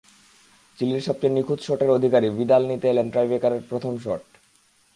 [0.77, 4.23] চিলির সবচেয়ে নিখুঁত শটের অধিকারী ভিদাল নিতে এলেন টাইব্রেকারের প্রথম শট।